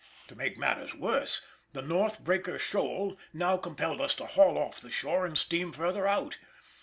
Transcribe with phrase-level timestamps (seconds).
[0.29, 1.43] To make matters worse,
[1.73, 6.07] the North Breaker shoal now compelled us to haul off the shore and steam further
[6.07, 6.39] out.